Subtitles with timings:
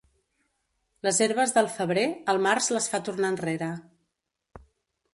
[1.07, 3.73] Les herbes del febrer, el març les fa tornar enrere.